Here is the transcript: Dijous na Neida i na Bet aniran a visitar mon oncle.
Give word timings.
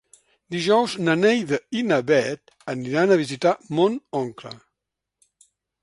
Dijous 0.53 0.95
na 1.07 1.15
Neida 1.19 1.59
i 1.81 1.85
na 1.91 1.99
Bet 2.09 2.55
aniran 2.75 3.13
a 3.13 3.19
visitar 3.23 3.55
mon 3.81 4.03
oncle. 4.25 4.59